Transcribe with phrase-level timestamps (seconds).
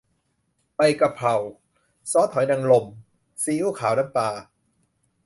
[0.75, 1.33] ใบกะเพรา
[2.11, 2.85] ซอสหอยนางรม
[3.43, 4.29] ซีอิ๊วขาว น้ำปลา